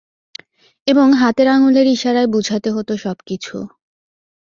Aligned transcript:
এবং 0.87 1.07
হাতের 1.13 1.47
আংগুলের 1.47 1.87
ইশারায় 1.87 2.27
বুঝাতে 2.27 2.69
হত 2.71 2.89
সবকিছু। 2.95 3.55